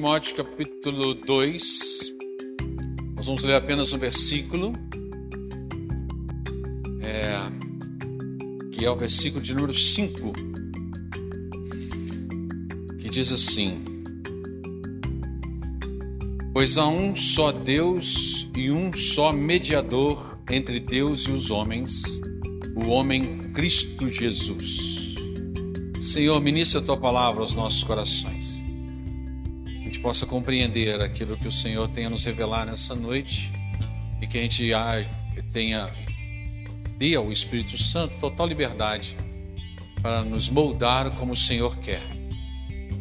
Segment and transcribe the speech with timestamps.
[0.00, 2.16] 1 Timóteo capítulo 2,
[3.16, 4.72] nós vamos ler apenas um versículo,
[7.02, 7.36] é,
[8.72, 10.32] que é o versículo de número 5,
[12.98, 13.84] que diz assim:
[16.54, 22.22] Pois há um só Deus e um só mediador entre Deus e os homens,
[22.74, 25.14] o homem Cristo Jesus.
[26.00, 28.59] Senhor, ministra a tua palavra aos nossos corações.
[30.00, 33.52] Gente possa compreender aquilo que o Senhor tem a nos revelar nessa noite
[34.18, 34.72] e que a gente
[35.52, 35.94] tenha,
[36.96, 39.14] dê ao Espírito Santo total liberdade
[40.00, 42.00] para nos moldar como o Senhor quer.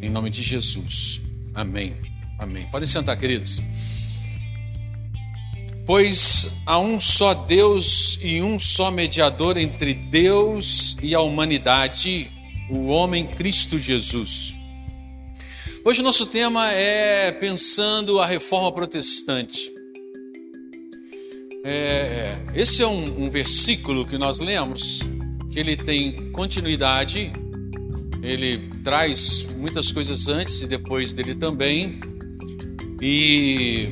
[0.01, 1.21] Em nome de Jesus.
[1.55, 1.95] Amém.
[2.37, 2.67] Amém.
[2.69, 3.63] Podem sentar, queridos.
[5.85, 12.29] Pois há um só Deus e um só mediador entre Deus e a humanidade,
[12.69, 14.58] o homem Cristo Jesus.
[15.89, 19.73] Hoje o nosso tema é pensando a reforma protestante.
[21.65, 24.99] É, esse é um, um versículo que nós lemos,
[25.51, 27.33] que ele tem continuidade,
[28.21, 31.99] ele traz muitas coisas antes e depois dele também,
[33.01, 33.91] e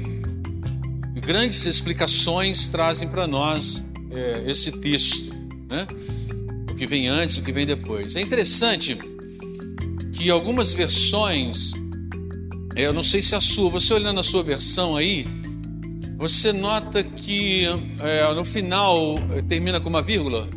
[1.16, 5.32] grandes explicações trazem para nós é, esse texto,
[5.68, 5.88] né?
[6.70, 8.16] o que vem antes, o que vem depois.
[8.16, 8.96] É interessante
[10.14, 11.87] que algumas versões, é,
[12.84, 15.26] eu não sei se é a sua, você olhando a sua versão aí,
[16.18, 17.66] você nota que
[18.00, 19.16] é, no final
[19.48, 20.48] termina com uma vírgula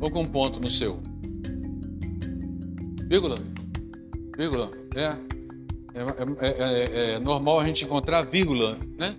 [0.00, 1.02] ou com um ponto no seu?
[3.08, 3.42] Vírgula?
[4.36, 4.70] Vírgula?
[4.94, 5.34] É.
[5.94, 9.14] É, é, é, é, normal a gente encontrar vírgula, né?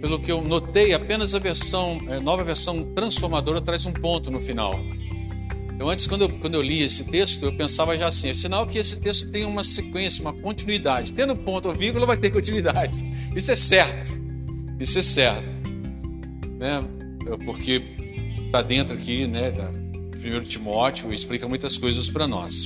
[0.00, 4.28] Pelo que eu notei, apenas a versão, a é, nova versão transformadora traz um ponto
[4.28, 4.74] no final.
[5.74, 8.66] Então, antes, quando eu, quando eu li esse texto, eu pensava já assim: é sinal
[8.66, 11.12] que esse texto tem uma sequência, uma continuidade.
[11.12, 12.98] Tendo ponto ou vírgula, vai ter continuidade.
[13.34, 14.16] Isso é certo.
[14.78, 15.48] Isso é certo.
[16.58, 16.80] Né?
[17.44, 17.82] Porque
[18.46, 22.64] está dentro aqui, né, da 1 Timóteo, explica muitas coisas para nós.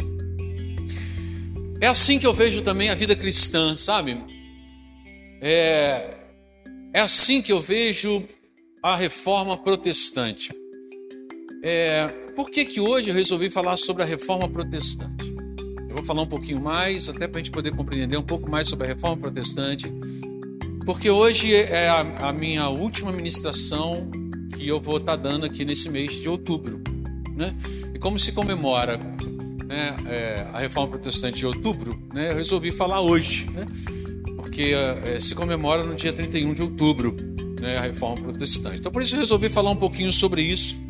[1.81, 4.17] É assim que eu vejo também a vida cristã, sabe?
[5.41, 6.17] É,
[6.93, 8.25] é assim que eu vejo
[8.83, 10.53] a reforma protestante.
[11.63, 15.35] É, por que, que hoje eu resolvi falar sobre a reforma protestante?
[15.89, 18.69] Eu vou falar um pouquinho mais, até para a gente poder compreender um pouco mais
[18.69, 19.91] sobre a reforma protestante,
[20.85, 24.11] porque hoje é a, a minha última ministração
[24.55, 26.83] que eu vou estar dando aqui nesse mês de outubro.
[27.35, 27.57] Né?
[27.95, 28.99] E como se comemora
[29.65, 33.67] né, é, a Reforma Protestante de outubro, né, eu resolvi falar hoje, né,
[34.37, 34.75] porque
[35.05, 37.17] é, se comemora no dia 31 de outubro
[37.61, 38.79] né, a Reforma Protestante.
[38.79, 40.86] Então, por isso, eu resolvi falar um pouquinho sobre isso.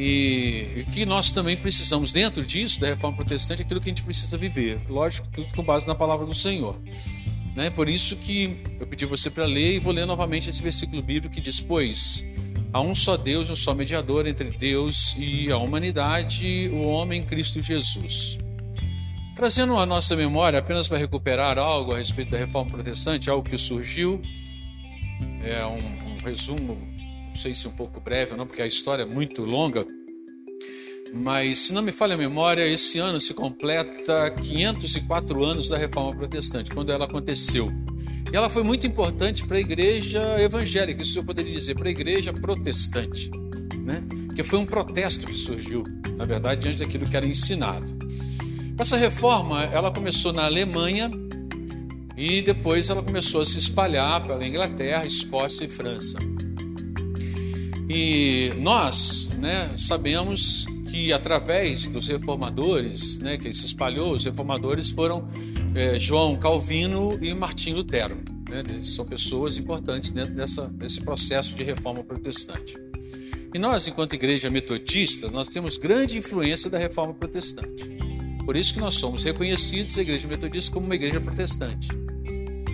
[0.00, 4.02] E, e que nós também precisamos, dentro disso, da Reforma Protestante, aquilo que a gente
[4.02, 4.80] precisa viver.
[4.88, 6.80] Lógico, tudo com base na palavra do Senhor.
[7.54, 7.68] Né?
[7.68, 11.34] Por isso que eu pedi você para ler e vou ler novamente esse versículo bíblico
[11.34, 12.24] que diz: Pois
[12.72, 17.60] Há um só Deus, um só mediador entre Deus e a humanidade, o homem Cristo
[17.60, 18.38] Jesus.
[19.34, 23.58] Trazendo a nossa memória apenas para recuperar algo a respeito da reforma protestante, algo que
[23.58, 24.22] surgiu,
[25.42, 26.78] é um, um resumo,
[27.30, 29.86] não sei se um pouco breve ou não, porque a história é muito longa,
[31.14, 36.16] mas se não me falha a memória, esse ano se completa 504 anos da reforma
[36.16, 37.70] protestante, quando ela aconteceu.
[38.32, 41.90] E ela foi muito importante para a igreja evangélica, isso eu poderia dizer, para a
[41.90, 43.30] igreja protestante,
[43.84, 44.02] né?
[44.34, 45.84] que foi um protesto que surgiu,
[46.16, 47.98] na verdade, diante daquilo que era ensinado.
[48.78, 51.10] Essa reforma, ela começou na Alemanha
[52.16, 56.18] e depois ela começou a se espalhar pela Inglaterra, Escócia e França.
[57.92, 65.28] E nós né, sabemos que através dos reformadores, né, que se espalhou, os reformadores foram
[65.74, 68.16] é, João Calvino e Martim Lutero.
[68.48, 68.62] Né?
[68.84, 72.76] São pessoas importantes dentro dessa, desse processo de reforma protestante.
[73.52, 77.90] E nós, enquanto igreja metodista, nós temos grande influência da reforma protestante.
[78.46, 81.88] Por isso que nós somos reconhecidos, a igreja metodista, como uma igreja protestante.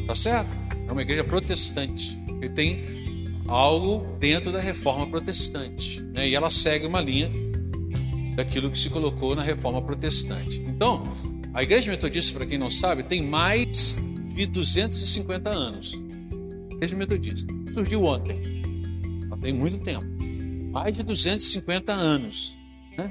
[0.07, 0.51] Tá certo?
[0.87, 2.19] É uma igreja protestante.
[2.39, 3.06] Que tem
[3.49, 6.01] algo dentro da reforma protestante.
[6.01, 6.29] Né?
[6.29, 7.31] E ela segue uma linha
[8.35, 10.61] daquilo que se colocou na reforma protestante.
[10.61, 11.05] Então,
[11.55, 13.97] a Igreja Metodista, para quem não sabe, tem mais
[14.35, 15.95] de 250 anos.
[16.73, 18.63] A Igreja Metodista surgiu ontem,
[19.27, 20.17] ela tem muito tempo
[20.77, 22.59] mais de 250 anos.
[22.99, 23.11] Né?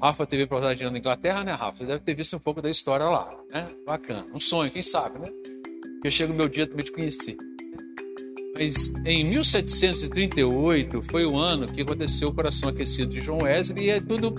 [0.00, 1.78] Rafa teve para na Inglaterra, né, Rafa?
[1.78, 3.28] Você deve ter visto um pouco da história lá.
[3.50, 3.66] Né?
[3.84, 4.24] Bacana.
[4.32, 5.26] Um sonho, quem sabe, né?
[6.00, 7.36] Que chega o meu dia também de conhecer.
[8.58, 14.00] Mas em 1738 foi o ano que aconteceu o coração aquecido de João Wesley e
[14.00, 14.34] tudo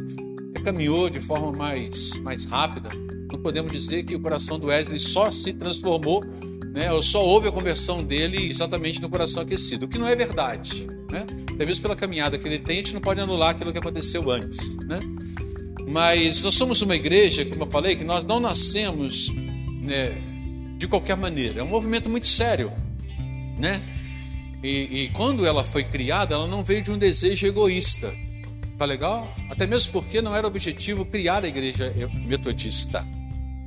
[0.64, 2.90] caminhou de forma mais, mais rápida
[3.32, 6.26] Não podemos dizer que o coração do Wesley só se transformou,
[6.74, 10.16] né, ou só houve a conversão dele exatamente no coração aquecido, o que não é
[10.16, 10.88] verdade.
[11.12, 11.26] Né?
[11.54, 14.30] Até mesmo pela caminhada que ele tem, a gente não pode anular aquilo que aconteceu
[14.32, 14.78] antes.
[14.78, 15.00] Né?
[15.88, 19.30] Mas nós somos uma igreja, como eu falei, que nós não nascemos
[19.82, 20.22] né,
[20.78, 21.62] de qualquer maneira.
[21.62, 22.72] É um movimento muito sério.
[23.58, 23.82] Né?
[24.64, 28.14] E, e quando ela foi criada, ela não veio de um desejo egoísta.
[28.78, 29.34] Tá legal?
[29.50, 31.94] Até mesmo porque não era objetivo criar a igreja
[32.26, 33.06] metodista.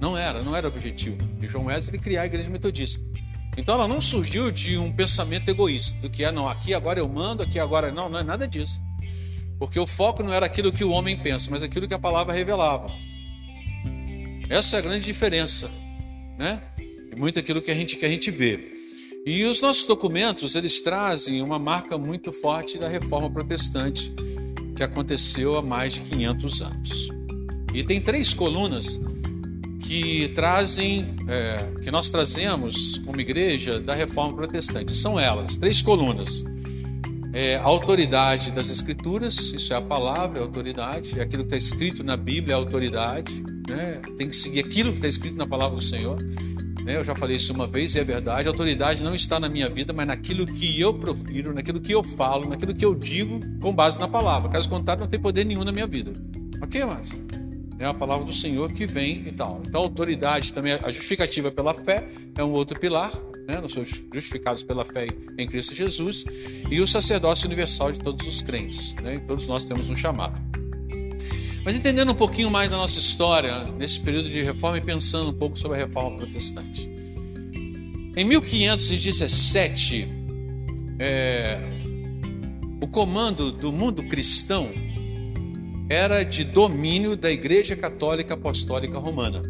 [0.00, 3.04] Não era, não era objetivo de João Wesley criar a igreja metodista.
[3.56, 7.08] Então ela não surgiu de um pensamento egoísta, do que é, não, aqui agora eu
[7.08, 8.80] mando, aqui agora não, não é nada disso.
[9.58, 12.32] Porque o foco não era aquilo que o homem pensa, mas aquilo que a palavra
[12.32, 12.90] revelava.
[14.48, 15.70] Essa é a grande diferença,
[16.38, 16.62] né?
[16.78, 18.69] E muito aquilo que a gente que a gente vê.
[19.26, 24.12] E os nossos documentos, eles trazem uma marca muito forte da reforma protestante
[24.74, 27.08] que aconteceu há mais de 500 anos.
[27.74, 28.98] E tem três colunas
[29.80, 34.94] que trazem, é, que nós trazemos como igreja da reforma protestante.
[34.96, 36.44] São elas, três colunas.
[37.34, 41.54] É, a autoridade das escrituras, isso é a palavra, é a autoridade, é aquilo que
[41.54, 44.00] está escrito na Bíblia, é autoridade, né?
[44.16, 46.18] tem que seguir aquilo que está escrito na palavra do Senhor.
[46.84, 46.96] Né?
[46.96, 48.48] Eu já falei isso uma vez e é verdade.
[48.48, 52.02] A autoridade não está na minha vida, mas naquilo que eu profiro, naquilo que eu
[52.02, 54.50] falo, naquilo que eu digo com base na palavra.
[54.50, 56.12] Caso contrário, não tem poder nenhum na minha vida.
[56.62, 57.18] Ok, mas
[57.78, 59.62] é a palavra do Senhor que vem e tal.
[59.66, 62.06] Então, a autoridade também, a justificativa pela fé
[62.36, 63.10] é um outro pilar.
[63.48, 63.58] Né?
[63.60, 65.06] Nós somos justificados pela fé
[65.38, 66.24] em Cristo Jesus
[66.70, 68.94] e o sacerdócio universal de todos os crentes.
[69.02, 69.18] Né?
[69.26, 70.49] Todos nós temos um chamado.
[71.64, 75.34] Mas entendendo um pouquinho mais da nossa história nesse período de reforma e pensando um
[75.34, 76.90] pouco sobre a reforma protestante.
[78.16, 80.08] Em 1517,
[80.98, 81.58] é,
[82.80, 84.68] o comando do mundo cristão
[85.88, 89.42] era de domínio da Igreja Católica Apostólica Romana.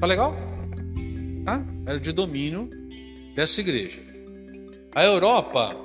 [0.00, 0.36] Tá legal?
[1.44, 1.64] Tá?
[1.86, 2.68] Era de domínio
[3.34, 4.00] dessa igreja.
[4.94, 5.76] A Europa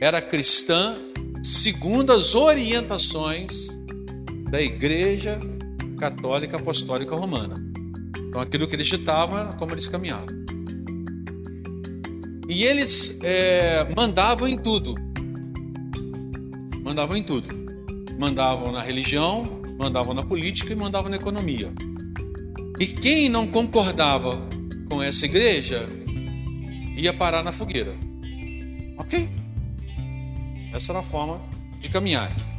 [0.00, 0.96] era cristã
[1.42, 3.79] segundo as orientações
[4.50, 5.38] da Igreja
[5.98, 7.62] Católica Apostólica Romana.
[8.28, 10.28] Então, aquilo que eles ditavam como eles caminhavam.
[12.48, 14.94] E eles é, mandavam em tudo.
[16.82, 17.48] Mandavam em tudo.
[18.18, 21.72] Mandavam na religião, mandavam na política e mandavam na economia.
[22.78, 24.48] E quem não concordava
[24.88, 25.88] com essa igreja
[26.96, 27.94] ia parar na fogueira.
[28.98, 29.28] Ok?
[30.74, 31.40] Essa era a forma
[31.80, 32.49] de caminhar.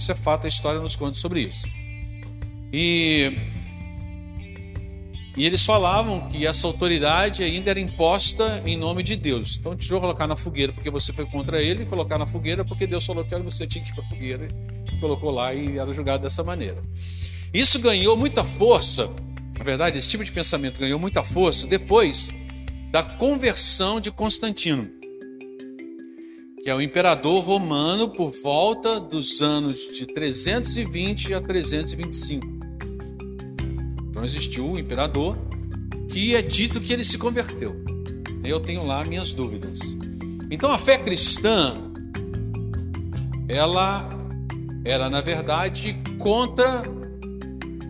[0.00, 1.68] Isso é fato, a história nos conta sobre isso.
[2.72, 3.36] E,
[5.36, 9.58] e eles falavam que essa autoridade ainda era imposta em nome de Deus.
[9.60, 13.04] Então, te colocar na fogueira porque você foi contra ele, colocar na fogueira porque Deus
[13.04, 14.48] falou que você tinha que ir para a fogueira,
[14.90, 16.82] e colocou lá e era julgado dessa maneira.
[17.52, 19.14] Isso ganhou muita força,
[19.58, 22.32] na verdade, esse tipo de pensamento ganhou muita força depois
[22.90, 24.99] da conversão de Constantino
[26.70, 32.46] é o imperador romano por volta dos anos de 320 a 325.
[34.08, 35.36] Então existiu o imperador
[36.08, 37.74] que é dito que ele se converteu.
[38.44, 39.80] Eu tenho lá minhas dúvidas.
[40.48, 41.74] Então a fé cristã
[43.48, 44.08] ela
[44.84, 46.82] era na verdade contra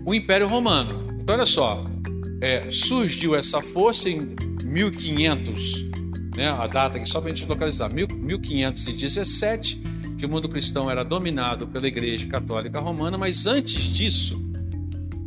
[0.07, 1.07] o Império Romano.
[1.21, 1.85] Então olha só,
[2.41, 4.35] é, surgiu essa força em
[4.65, 5.90] 1500
[6.37, 9.83] né, a data aqui só para a gente localizar, 1517,
[10.19, 14.39] que o mundo cristão era dominado pela Igreja Católica Romana, mas antes disso,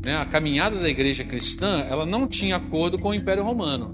[0.04, 3.92] né, a caminhada da Igreja cristã, ela não tinha acordo com o Império Romano.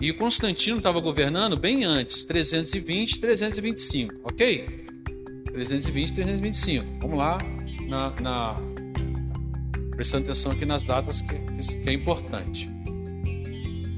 [0.00, 4.84] E Constantino estava governando bem antes, 320, 325, ok?
[5.52, 6.86] 320, 325.
[7.00, 7.38] Vamos lá,
[7.88, 8.56] na, na...
[9.92, 11.38] prestando atenção aqui nas datas que,
[11.78, 12.73] que é importante.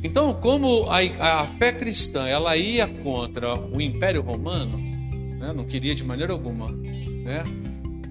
[0.06, 4.78] Então, como a, a fé cristã ela ia contra o Império Romano,
[5.36, 7.42] né, não queria de maneira alguma né,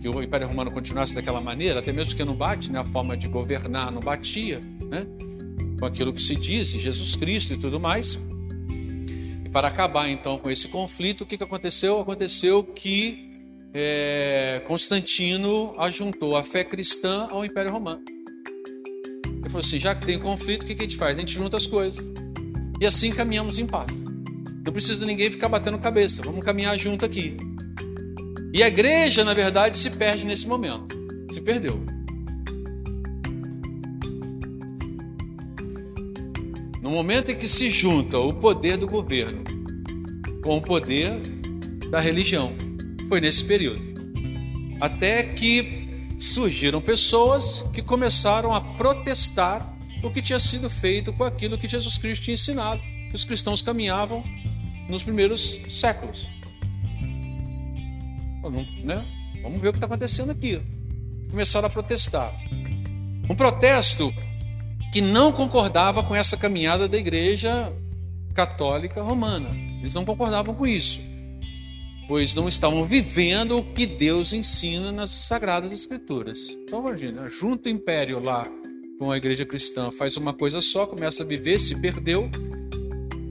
[0.01, 3.15] que o Império Romano continuasse daquela maneira, até mesmo que não bate, né, a forma
[3.15, 4.59] de governar não batia
[4.89, 5.07] né,
[5.79, 8.21] com aquilo que se diz, Jesus Cristo e tudo mais.
[9.45, 12.01] E para acabar então com esse conflito, o que, que aconteceu?
[12.01, 13.31] Aconteceu que
[13.73, 18.14] é, Constantino ajuntou a fé cristã ao Império Romano.
[19.45, 21.15] Ele falou assim: já que tem conflito, o que a gente faz?
[21.15, 22.11] A gente junta as coisas.
[22.81, 23.93] E assim caminhamos em paz.
[24.65, 26.23] Não precisa ninguém ficar batendo cabeça.
[26.23, 27.37] Vamos caminhar junto aqui.
[28.51, 30.95] E a igreja, na verdade, se perde nesse momento.
[31.31, 31.85] Se perdeu.
[36.81, 39.43] No momento em que se junta o poder do governo
[40.43, 41.19] com o poder
[41.91, 42.55] da religião.
[43.07, 43.81] Foi nesse período.
[44.81, 45.74] Até que
[46.19, 51.97] surgiram pessoas que começaram a protestar o que tinha sido feito com aquilo que Jesus
[51.97, 54.23] Cristo tinha ensinado, que os cristãos caminhavam
[54.87, 56.27] nos primeiros séculos.
[58.83, 59.05] Né?
[59.41, 60.61] Vamos ver o que está acontecendo aqui.
[61.29, 62.31] Começaram a protestar.
[63.29, 64.13] Um protesto
[64.91, 67.73] que não concordava com essa caminhada da igreja
[68.33, 69.49] católica romana.
[69.79, 71.01] Eles não concordavam com isso,
[72.07, 76.57] pois não estavam vivendo o que Deus ensina nas Sagradas Escrituras.
[76.63, 78.47] Então, imagina, junta o império lá
[78.99, 82.29] com a igreja cristã, faz uma coisa só, começa a viver, se perdeu,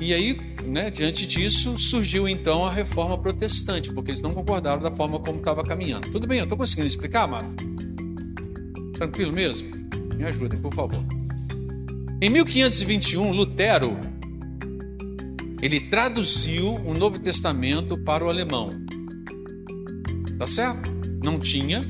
[0.00, 4.94] e aí, né, diante disso, surgiu então a reforma protestante, porque eles não concordaram da
[4.94, 6.10] forma como estava caminhando.
[6.10, 7.54] Tudo bem, eu estou conseguindo explicar, amado?
[8.92, 9.70] Tranquilo mesmo?
[10.14, 11.02] Me ajudem, por favor.
[12.20, 13.96] Em 1521, Lutero
[15.64, 18.68] ele traduziu o Novo Testamento para o alemão.
[20.38, 20.92] Tá certo?
[21.24, 21.82] Não tinha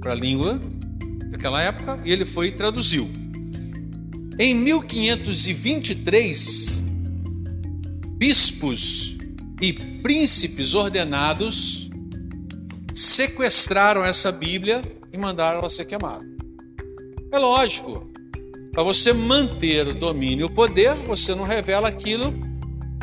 [0.00, 0.58] para a língua
[1.30, 3.06] daquela época e ele foi e traduziu.
[4.38, 6.86] Em 1523,
[8.16, 9.18] bispos
[9.60, 11.90] e príncipes ordenados
[12.94, 14.80] sequestraram essa Bíblia
[15.12, 16.26] e mandaram ela ser queimada.
[17.30, 18.10] É lógico,
[18.72, 22.47] para você manter o domínio e o poder, você não revela aquilo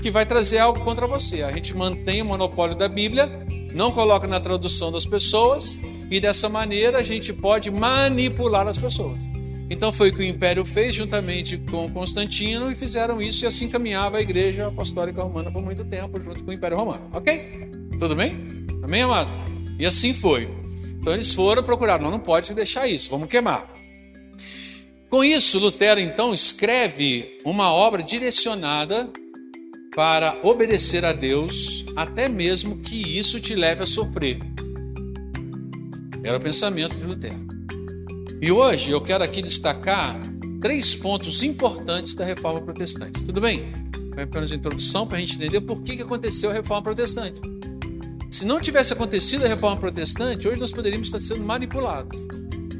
[0.05, 1.41] que vai trazer algo contra você.
[1.41, 3.27] A gente mantém o monopólio da Bíblia,
[3.74, 5.79] não coloca na tradução das pessoas
[6.12, 9.24] e dessa maneira a gente pode manipular as pessoas.
[9.67, 13.67] Então foi o que o Império fez juntamente com Constantino e fizeram isso e assim
[13.67, 17.09] caminhava a Igreja Apostólica Romana por muito tempo junto com o Império Romano.
[17.12, 17.67] Ok?
[17.97, 18.67] Tudo bem?
[18.83, 19.33] Amém, amados?
[19.79, 20.47] E assim foi.
[21.00, 23.67] Então eles foram procurar, não, não pode deixar isso, vamos queimar.
[25.09, 29.09] Com isso, Lutero então escreve uma obra direcionada
[29.95, 34.39] para obedecer a Deus, até mesmo que isso te leve a sofrer.
[36.21, 37.39] Era o pensamento de Lutero.
[38.41, 40.19] E hoje eu quero aqui destacar
[40.59, 43.23] três pontos importantes da reforma protestante.
[43.23, 43.71] Tudo bem?
[44.13, 47.39] Foi apenas uma introdução para a gente entender por que aconteceu a reforma protestante.
[48.29, 52.17] Se não tivesse acontecido a reforma protestante, hoje nós poderíamos estar sendo manipulados.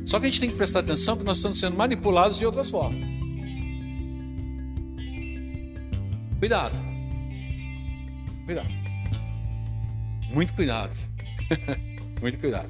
[0.06, 2.70] Só que a gente tem que prestar atenção que nós estamos sendo manipulados de outras
[2.70, 3.06] formas.
[6.40, 6.85] Cuidado.
[8.46, 8.70] Cuidado.
[10.32, 10.98] Muito cuidado.
[12.22, 12.70] Muito cuidado.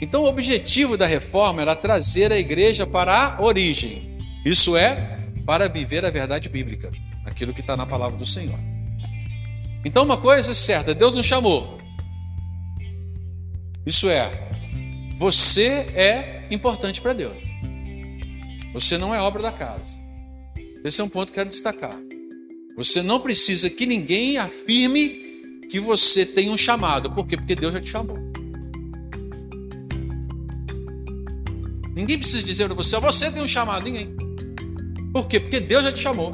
[0.00, 4.18] Então, o objetivo da reforma era trazer a igreja para a origem.
[4.44, 6.90] Isso é, para viver a verdade bíblica,
[7.24, 8.58] aquilo que está na palavra do Senhor.
[9.84, 11.78] Então, uma coisa é certa: Deus nos chamou.
[13.86, 14.30] Isso é,
[15.18, 17.42] você é importante para Deus.
[18.72, 20.00] Você não é obra da casa.
[20.84, 21.96] Esse é um ponto que quero destacar.
[22.76, 27.10] Você não precisa que ninguém afirme que você tem um chamado.
[27.10, 27.36] Por quê?
[27.36, 28.16] Porque Deus já te chamou.
[31.94, 34.16] Ninguém precisa dizer para você, você tem um chamado, ninguém.
[35.12, 35.38] Por quê?
[35.38, 36.32] Porque Deus já te chamou.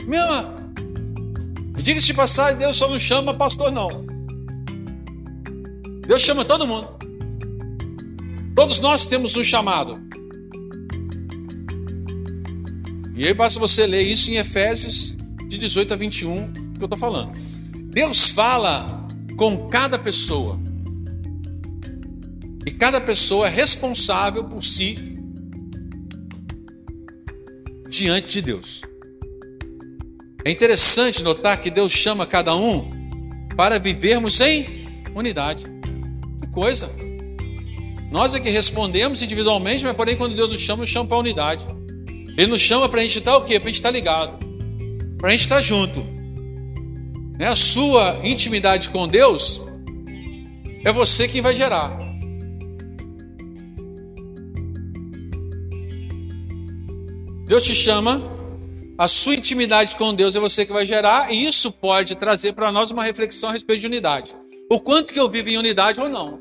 [0.00, 0.72] Irmão,
[1.80, 4.06] diga-se de passagem, Deus só não chama pastor, não.
[6.06, 6.88] Deus chama todo mundo.
[8.54, 10.00] Todos nós temos um chamado.
[13.14, 15.16] E aí basta você ler isso em Efésios
[15.48, 17.32] de 18 a 21, que eu estou falando.
[17.90, 20.58] Deus fala com cada pessoa.
[22.64, 24.96] E cada pessoa é responsável por si
[27.90, 28.80] diante de Deus.
[30.44, 32.90] É interessante notar que Deus chama cada um
[33.56, 35.72] para vivermos em unidade
[36.52, 36.90] coisa.
[38.10, 41.20] Nós é que respondemos individualmente, mas porém quando Deus nos chama, nos chama para a
[41.20, 41.64] unidade.
[42.36, 43.58] Ele nos chama para a gente estar o quê?
[43.58, 44.38] Para a gente estar ligado.
[45.18, 46.00] Para a gente estar junto.
[47.38, 47.48] Né?
[47.48, 49.66] A sua intimidade com Deus
[50.84, 52.00] é você quem vai gerar.
[57.46, 58.22] Deus te chama,
[58.96, 62.72] a sua intimidade com Deus é você que vai gerar, e isso pode trazer para
[62.72, 66.08] nós uma reflexão a respeito de unidade o quanto que eu vivo em unidade ou
[66.08, 66.40] não.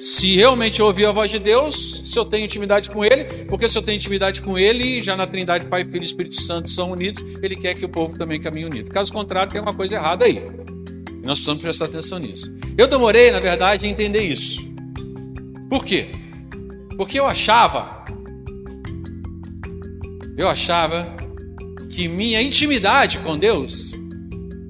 [0.00, 3.68] Se realmente eu ouvir a voz de Deus, se eu tenho intimidade com Ele, porque
[3.68, 6.92] se eu tenho intimidade com Ele, já na Trindade Pai, Filho e Espírito Santo são
[6.92, 8.92] unidos, Ele quer que o povo também caminhe unido.
[8.92, 10.36] Caso contrário, tem uma coisa errada aí.
[10.36, 12.56] E nós precisamos prestar atenção nisso.
[12.76, 14.62] Eu demorei, na verdade, a entender isso.
[15.68, 16.06] Por quê?
[16.96, 18.04] Porque eu achava,
[20.36, 21.16] eu achava
[21.90, 23.94] que minha intimidade com Deus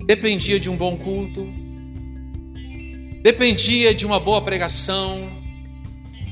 [0.06, 1.46] dependia de um bom culto,
[3.22, 5.30] dependia de uma boa pregação,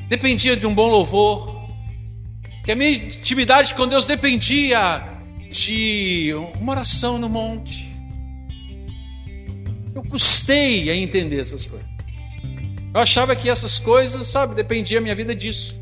[0.09, 1.69] dependia de um bom louvor,
[2.65, 5.03] que a minha intimidade com Deus dependia
[5.51, 7.93] de uma oração no monte.
[9.95, 11.87] Eu custei a entender essas coisas.
[12.95, 15.79] Eu achava que essas coisas, sabe, dependia a minha vida disso.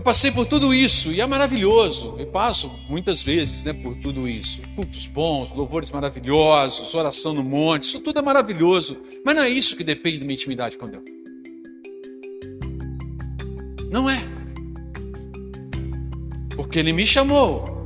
[0.00, 2.16] Eu passei por tudo isso e é maravilhoso.
[2.18, 4.62] Eu passo muitas vezes né, por tudo isso.
[4.74, 8.96] Cultos bons, louvores maravilhosos, oração no monte, isso tudo é maravilhoso.
[9.22, 11.04] Mas não é isso que depende da minha intimidade com Deus.
[13.90, 14.24] Não é.
[16.56, 17.79] Porque Ele me chamou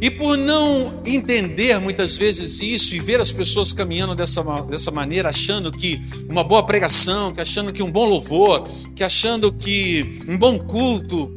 [0.00, 5.28] E por não entender muitas vezes isso e ver as pessoas caminhando dessa, dessa maneira,
[5.28, 8.66] achando que uma boa pregação, que achando que um bom louvor,
[8.96, 11.34] que achando que um bom culto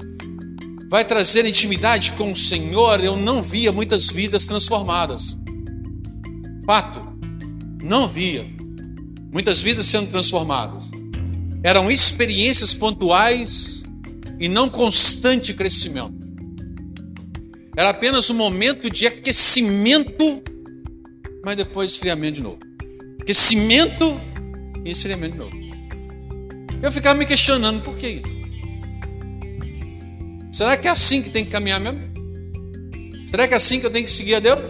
[0.89, 5.37] vai trazer intimidade com o Senhor, eu não via muitas vidas transformadas.
[6.65, 7.01] Fato,
[7.83, 8.45] não via
[9.29, 10.89] muitas vidas sendo transformadas.
[11.63, 13.83] Eram experiências pontuais
[14.39, 16.22] e não constante crescimento.
[17.75, 20.43] Era apenas um momento de aquecimento,
[21.43, 22.59] mas depois esfriamento de novo.
[23.19, 24.19] Aquecimento
[24.85, 25.57] e esfriamento de novo.
[26.83, 28.43] Eu ficava me questionando por que isso.
[30.51, 31.99] Será que é assim que tem que caminhar mesmo?
[33.25, 34.69] Será que é assim que eu tenho que seguir a Deus?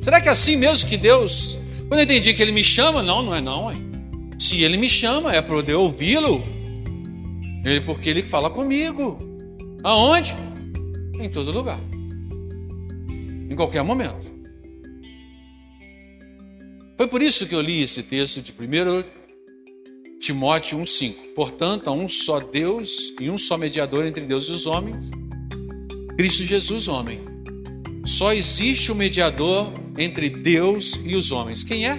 [0.00, 1.58] Será que é assim mesmo que Deus?
[1.88, 3.72] Quando eu entendi que Ele me chama, não, não é não.
[3.72, 3.90] Hein?
[4.38, 6.44] Se Ele me chama, é para eu ouvi-lo.
[7.64, 9.18] Ele porque Ele fala comigo.
[9.82, 10.32] Aonde?
[11.18, 11.80] Em todo lugar
[13.50, 14.30] em qualquer momento.
[16.96, 19.20] Foi por isso que eu li esse texto de 1
[20.20, 21.14] Timóteo 1,5.
[21.34, 25.10] Portanto, há um só Deus e um só mediador entre Deus e os homens,
[26.16, 27.20] Cristo Jesus, homem.
[28.04, 31.64] Só existe um mediador entre Deus e os homens.
[31.64, 31.98] Quem é?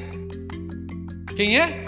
[1.36, 1.82] Quem é?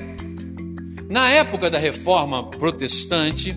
[1.10, 3.56] Na época da reforma protestante,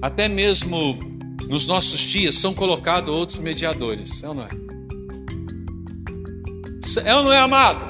[0.00, 0.98] até mesmo
[1.46, 4.67] nos nossos dias, são colocados outros mediadores, é ou não é?
[7.04, 7.80] É ou não é amado?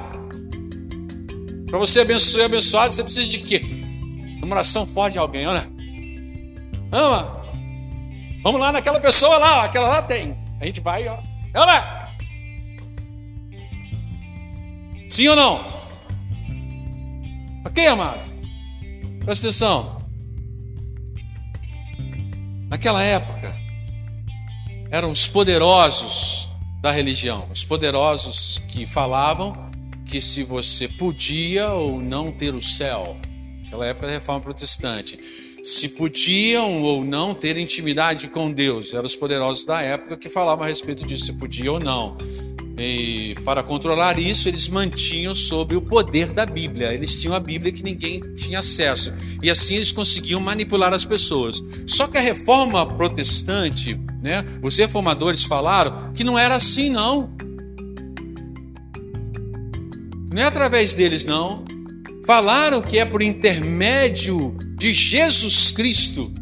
[1.66, 3.62] Para você ser abençoado, você precisa de quê?
[4.42, 5.70] Uma oração forte de alguém, olha.
[6.90, 7.42] Ama.
[8.42, 10.36] Vamos lá naquela pessoa lá, ó, aquela lá tem.
[10.60, 11.18] A gente vai, ó.
[11.54, 12.08] Olha.
[15.10, 15.78] Sim ou não?
[17.66, 18.34] Ok, amados?
[19.24, 19.98] Presta atenção.
[22.70, 23.54] Naquela época,
[24.90, 26.47] eram os poderosos
[26.80, 29.68] da religião, os poderosos que falavam
[30.06, 33.16] que se você podia ou não ter o céu,
[33.62, 35.18] naquela época da reforma protestante,
[35.64, 40.64] se podiam ou não ter intimidade com Deus, eram os poderosos da época que falavam
[40.64, 42.16] a respeito disso, se podia ou não.
[42.78, 46.94] E para controlar isso, eles mantinham sob o poder da Bíblia.
[46.94, 49.12] Eles tinham a Bíblia que ninguém tinha acesso.
[49.42, 51.62] E assim eles conseguiam manipular as pessoas.
[51.86, 57.36] Só que a reforma protestante, né, os reformadores falaram que não era assim, não.
[60.30, 61.64] Não é através deles, não.
[62.24, 66.37] Falaram que é por intermédio de Jesus Cristo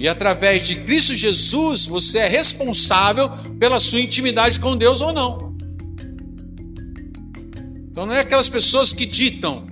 [0.00, 5.54] e através de Cristo Jesus, você é responsável pela sua intimidade com Deus ou não.
[7.90, 9.66] Então não é aquelas pessoas que ditam,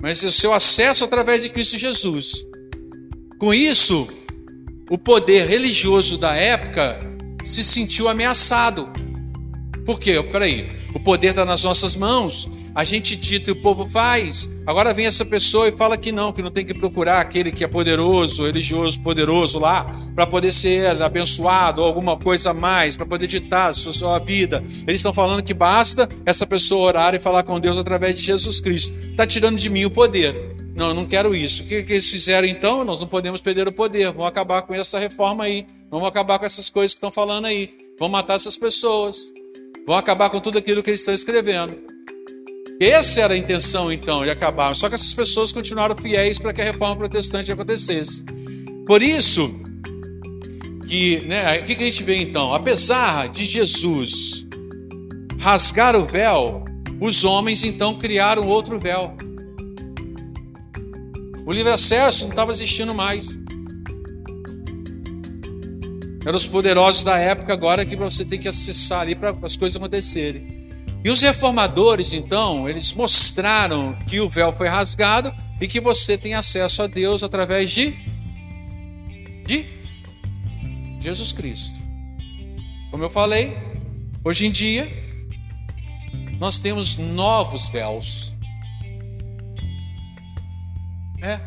[0.00, 2.36] mas é o seu acesso através de Cristo Jesus.
[3.38, 4.08] Com isso,
[4.88, 6.98] o poder religioso da época
[7.44, 8.88] se sentiu ameaçado.
[9.84, 10.22] Por quê?
[10.22, 14.52] Peraí, o poder está nas nossas mãos, a gente dita e o povo faz.
[14.66, 17.64] Agora vem essa pessoa e fala que não, que não tem que procurar aquele que
[17.64, 23.06] é poderoso, religioso, poderoso lá, para poder ser abençoado ou alguma coisa a mais, para
[23.06, 24.62] poder ditar a sua, sua vida.
[24.86, 28.60] Eles estão falando que basta essa pessoa orar e falar com Deus através de Jesus
[28.60, 28.94] Cristo.
[29.10, 30.54] Está tirando de mim o poder.
[30.74, 31.62] Não, eu não quero isso.
[31.62, 32.84] O que, que eles fizeram então?
[32.84, 34.12] Nós não podemos perder o poder.
[34.12, 35.66] Vamos acabar com essa reforma aí.
[35.90, 37.74] Vamos acabar com essas coisas que estão falando aí.
[37.98, 39.32] Vamos matar essas pessoas.
[39.86, 41.85] Vamos acabar com tudo aquilo que eles estão escrevendo.
[42.78, 44.74] Essa era a intenção, então, de acabar.
[44.76, 48.22] Só que essas pessoas continuaram fiéis para que a reforma protestante acontecesse.
[48.86, 49.50] Por isso,
[50.86, 52.52] que, né, o que a gente vê então?
[52.52, 54.46] Apesar de Jesus
[55.40, 56.64] rasgar o véu,
[57.00, 59.16] os homens então criaram outro véu.
[61.46, 63.38] O livre acesso não estava existindo mais.
[66.26, 69.76] Eram os poderosos da época agora que você tem que acessar ali para as coisas
[69.76, 70.55] acontecerem.
[71.06, 76.34] E os reformadores, então, eles mostraram que o véu foi rasgado e que você tem
[76.34, 77.92] acesso a Deus através de
[79.46, 79.64] de
[80.98, 81.76] Jesus Cristo.
[82.90, 83.56] Como eu falei,
[84.24, 84.88] hoje em dia
[86.40, 88.32] nós temos novos véus.
[91.22, 91.40] É.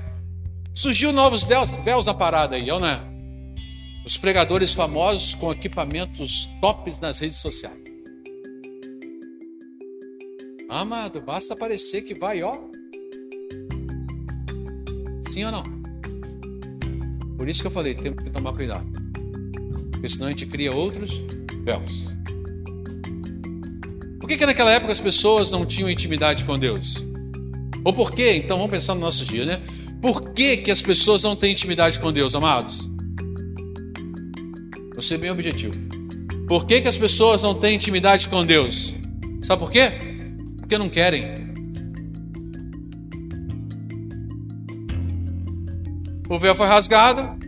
[0.74, 3.02] Surgiu novos véus, véus na parada aí, não é?
[4.06, 7.89] Os pregadores famosos com equipamentos tops nas redes sociais.
[10.70, 12.54] Amado, basta parecer que vai, ó.
[15.24, 15.64] Sim ou não?
[17.36, 18.86] Por isso que eu falei, temos que tomar cuidado.
[19.90, 21.10] Porque senão a gente cria outros
[21.64, 22.04] véus.
[24.20, 27.04] Por que, que naquela época as pessoas não tinham intimidade com Deus?
[27.84, 28.32] Ou por que?
[28.34, 29.62] Então vamos pensar no nosso dia, né?
[30.00, 32.92] Por que, que as pessoas não têm intimidade com Deus, amados?
[34.94, 35.74] Vou ser bem objetivo.
[36.48, 38.94] Por que, que as pessoas não têm intimidade com Deus?
[39.42, 40.09] Sabe por quê?
[40.70, 41.26] Porque não querem.
[46.30, 47.40] O véu foi rasgado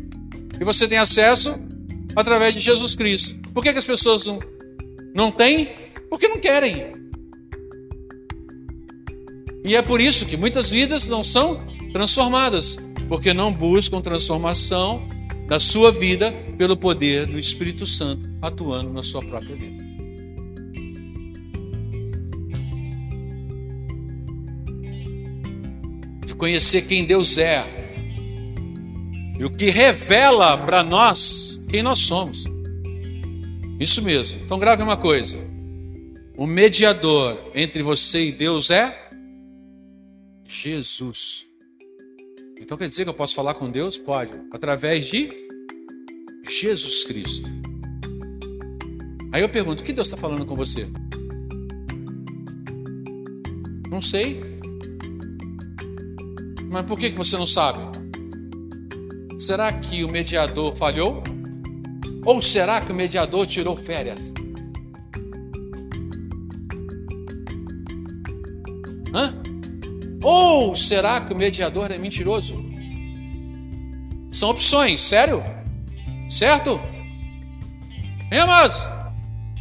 [0.60, 1.53] e você tem acesso
[2.15, 3.36] através de Jesus Cristo.
[3.53, 4.39] Por que, que as pessoas não,
[5.13, 5.69] não têm?
[6.10, 6.93] Porque não querem.
[9.63, 15.07] E é por isso que muitas vidas não são transformadas, porque não buscam transformação
[15.47, 19.81] da sua vida pelo poder do Espírito Santo atuando na sua própria vida.
[26.41, 27.63] Conhecer quem Deus é
[29.39, 32.45] e o que revela para nós quem nós somos.
[33.80, 34.41] Isso mesmo.
[34.43, 35.38] Então grave uma coisa.
[36.36, 39.12] O mediador entre você e Deus é
[40.47, 41.45] Jesus.
[42.60, 43.99] Então quer dizer que eu posso falar com Deus?
[43.99, 45.30] Pode, através de
[46.49, 47.51] Jesus Cristo.
[49.32, 50.89] Aí eu pergunto: o que Deus está falando com você?
[53.91, 54.51] Não sei.
[56.71, 57.79] Mas por que você não sabe?
[59.38, 61.21] Será que o mediador falhou?
[62.25, 64.34] Ou será que o mediador tirou férias?
[69.13, 69.34] Hã?
[70.23, 72.55] Ou será que o mediador é mentiroso?
[74.31, 75.43] São opções, sério?
[76.29, 76.79] Certo?
[78.31, 78.81] Hein, amados?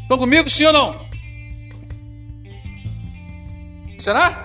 [0.03, 1.11] Estão comigo, sim ou não?
[3.99, 4.40] Será?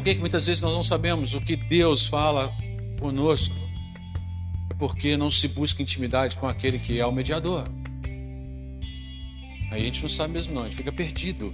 [0.00, 2.50] Por que, que muitas vezes nós não sabemos o que Deus fala
[2.98, 3.54] conosco?
[4.70, 7.68] É porque não se busca intimidade com aquele que é o mediador.
[9.70, 11.52] Aí a gente não sabe mesmo não, a gente fica perdido.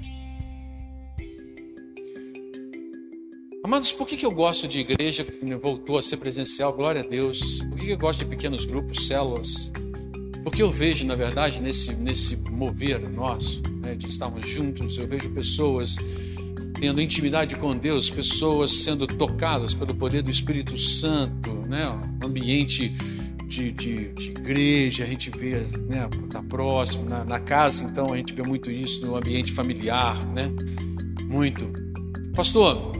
[3.64, 6.72] Amados, por que, que eu gosto de igreja que voltou a ser presencial?
[6.72, 7.62] Glória a Deus.
[7.62, 9.72] Por que, que eu gosto de pequenos grupos, células?
[10.44, 15.30] Porque eu vejo, na verdade, nesse, nesse mover nosso, né, de estarmos juntos, eu vejo
[15.30, 15.96] pessoas
[16.78, 22.88] tendo intimidade com Deus, pessoas sendo tocadas pelo poder do Espírito Santo, né, um ambiente
[23.46, 28.16] de, de, de, igreja, a gente vê, né, tá próximo, na, na, casa, então a
[28.16, 30.50] gente vê muito isso no ambiente familiar, né?
[31.24, 31.66] Muito.
[32.34, 32.92] Pastor,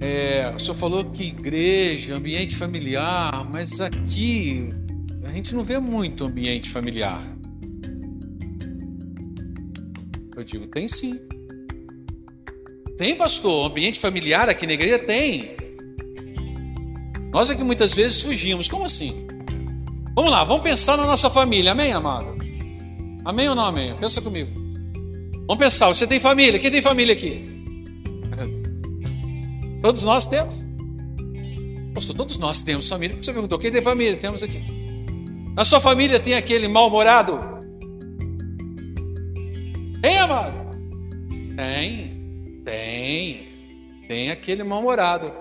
[0.00, 4.70] é, o senhor falou que igreja, ambiente familiar, mas aqui
[5.24, 7.22] a gente não vê muito ambiente familiar.
[10.36, 11.18] Eu digo, tem sim.
[12.98, 14.98] Tem, pastor, ambiente familiar aqui na igreja?
[14.98, 15.56] Tem.
[17.32, 18.68] Nós é que muitas vezes fugimos.
[18.68, 19.28] Como assim?
[20.16, 21.70] Vamos lá, vamos pensar na nossa família.
[21.70, 22.36] Amém, amado?
[23.24, 23.94] Amém ou não amém?
[23.94, 24.50] Pensa comigo.
[25.46, 26.58] Vamos pensar, você tem família?
[26.58, 27.64] Quem tem família aqui?
[29.80, 30.66] Todos nós temos.
[31.94, 33.16] Pastor, todos nós temos família.
[33.16, 34.16] Você perguntou, quem tem família?
[34.16, 34.64] Temos aqui.
[35.54, 37.38] Na sua família tem aquele mal-humorado?
[40.02, 40.58] Tem, amado?
[41.56, 42.17] Tem,
[42.68, 43.48] tem.
[44.06, 45.32] Tem aquele mal-humorado.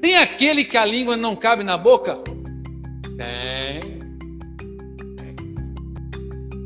[0.00, 2.18] Tem aquele que a língua não cabe na boca?
[3.16, 3.98] Tem.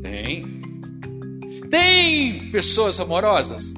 [0.01, 0.61] Tem.
[1.69, 3.73] Tem pessoas amorosas?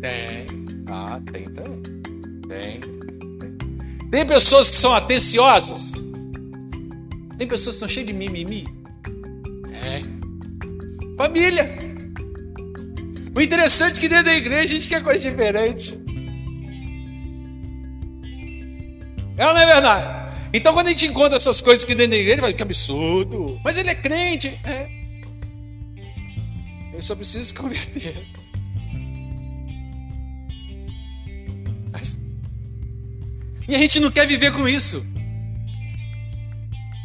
[0.00, 0.46] Tem.
[0.88, 2.02] Ah, tem também.
[2.48, 2.80] Tem.
[4.10, 5.92] Tem pessoas que são atenciosas?
[7.38, 8.64] Tem pessoas que são cheias de mimimi?
[9.72, 10.02] É.
[11.16, 11.85] Família.
[13.36, 15.92] O interessante é que dentro da igreja a gente quer coisa diferente.
[19.36, 20.38] É ou não é verdade?
[20.54, 23.60] Então quando a gente encontra essas coisas aqui dentro da igreja, vai que absurdo.
[23.62, 24.58] Mas ele é crente.
[24.64, 24.88] É.
[26.94, 28.26] Ele só precisa se converter.
[31.92, 32.18] Mas...
[33.68, 35.04] E a gente não quer viver com isso.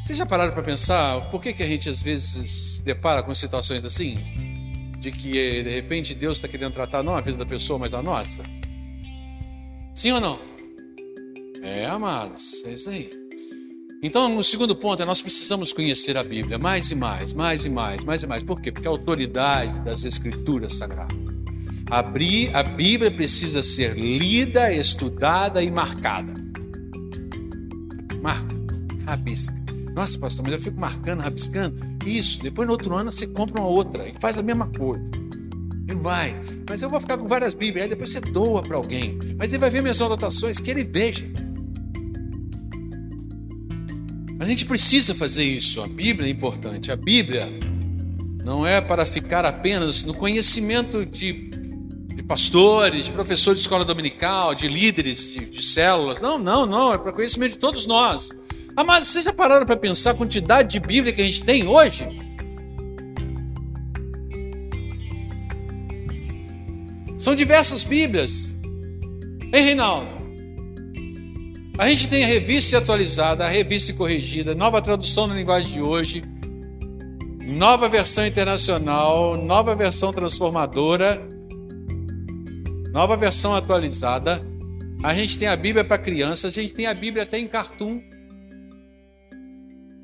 [0.06, 3.36] Vocês já pararam para pensar por que, que a gente às vezes se depara com
[3.36, 4.51] situações assim?
[5.02, 8.04] De que de repente Deus está querendo tratar não a vida da pessoa, mas a
[8.04, 8.44] nossa?
[9.96, 10.40] Sim ou não?
[11.64, 13.10] É, amados, é isso aí.
[14.04, 17.70] Então, o segundo ponto é nós precisamos conhecer a Bíblia mais e mais, mais e
[17.70, 18.44] mais, mais e mais.
[18.44, 18.72] Por quê?
[18.72, 21.18] Porque a autoridade das Escrituras Sagradas.
[21.90, 26.34] Abrir, a Bíblia precisa ser lida, estudada e marcada.
[28.22, 28.56] Marca,
[29.06, 29.56] rabisca.
[29.96, 31.91] Nossa, pastor, mas eu fico marcando, rabiscando.
[32.06, 35.04] Isso, depois no outro ano você compra uma outra e faz a mesma coisa.
[35.88, 36.36] E vai.
[36.70, 39.20] Mas eu vou ficar com várias Bíblias, aí depois você doa para alguém.
[39.38, 41.24] Mas ele vai ver minhas anotações, que ele veja.
[44.40, 45.82] A gente precisa fazer isso.
[45.82, 46.92] A Bíblia é importante.
[46.92, 47.48] A Bíblia
[48.44, 51.52] não é para ficar apenas no conhecimento de,
[52.16, 56.20] de pastores, de professores de escola dominical, de líderes de, de células.
[56.20, 56.92] Não, não, não.
[56.92, 58.32] É para conhecimento de todos nós.
[58.76, 62.08] Amados, vocês já pararam para pensar a quantidade de Bíblia que a gente tem hoje?
[67.20, 68.58] São diversas Bíblias.
[69.54, 70.22] Hein, Reinaldo?
[71.78, 76.24] A gente tem a revista atualizada, a revista corrigida, nova tradução na linguagem de hoje,
[77.44, 81.22] nova versão internacional, nova versão transformadora,
[82.94, 84.42] nova versão atualizada.
[85.04, 88.11] A gente tem a Bíblia para crianças, a gente tem a Bíblia até em cartoon.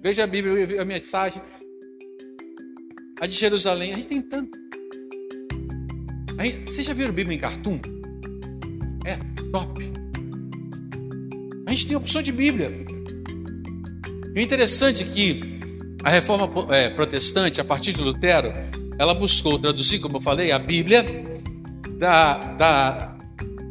[0.02, 1.42] Veja a Bíblia, a mensagem.
[3.20, 4.58] A de Jerusalém, a gente tem tanto.
[6.38, 7.80] Aí, vocês já viram Bíblia em cartoon?
[9.06, 9.18] É,
[9.52, 9.92] top.
[11.66, 12.72] A gente tem opção de Bíblia.
[14.36, 15.42] E o interessante é que
[16.04, 18.54] a reforma é, protestante, a partir de Lutero,
[19.00, 21.04] ela buscou traduzir, como eu falei, a Bíblia
[21.98, 23.18] da, da,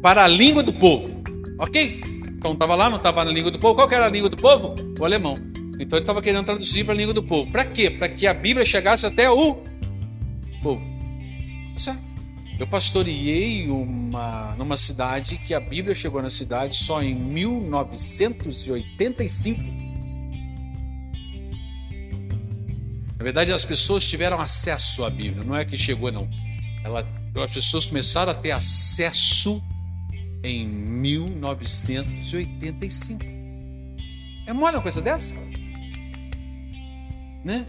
[0.01, 1.23] para a língua do povo.
[1.57, 2.01] Ok?
[2.37, 3.75] Então estava lá, não estava na língua do povo.
[3.75, 4.75] Qual era a língua do povo?
[4.99, 5.37] O alemão.
[5.79, 7.49] Então ele estava querendo traduzir para a língua do povo.
[7.51, 7.91] Para quê?
[7.91, 9.61] Para que a Bíblia chegasse até o
[10.61, 10.81] povo.
[11.83, 11.95] Tá?
[12.59, 19.61] Eu pastoreei uma, numa cidade que a Bíblia chegou na cidade só em 1985.
[23.17, 26.27] Na verdade, as pessoas tiveram acesso à Bíblia, não é que chegou, não.
[26.83, 27.07] Ela,
[27.43, 29.61] as pessoas começaram a ter acesso
[30.43, 33.23] em 1985.
[34.47, 35.35] É mole uma coisa dessa?
[37.47, 37.65] Né?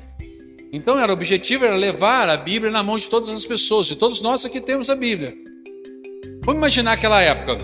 [0.73, 3.95] Então era o objetivo era levar a Bíblia na mão de todas as pessoas, de
[3.95, 5.33] todos nós aqui temos a Bíblia.
[6.45, 7.57] Vamos imaginar aquela época.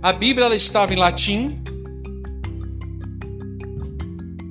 [0.00, 1.62] A Bíblia ela estava em latim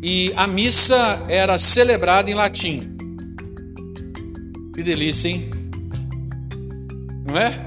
[0.03, 2.95] e a missa era celebrada em latim.
[4.75, 5.49] Que delícia, hein?
[7.25, 7.65] Não é?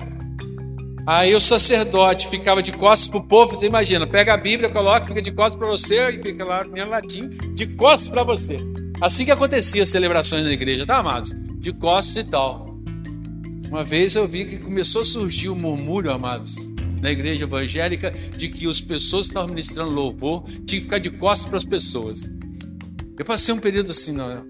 [1.04, 3.56] Aí o sacerdote ficava de costas para o povo.
[3.56, 6.84] Você imagina, pega a Bíblia, coloca, fica de costas para você e fica lá em
[6.88, 8.73] latim, de costas para você.
[9.00, 11.34] Assim que acontecia as celebrações na igreja, tá, amados?
[11.58, 12.78] De costas e tal.
[13.68, 18.48] Uma vez eu vi que começou a surgir um murmúrio, amados, na igreja evangélica, de
[18.48, 22.32] que as pessoas que estavam ministrando louvor tinham que ficar de costas para as pessoas.
[23.18, 24.46] Eu passei um período assim, não,